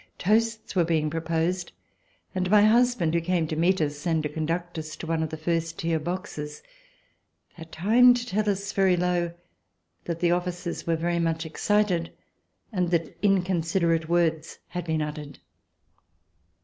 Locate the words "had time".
7.53-8.15